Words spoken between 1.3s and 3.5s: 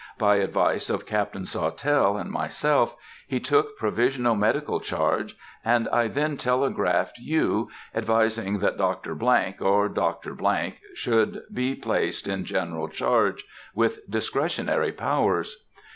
Sawtelle and myself, he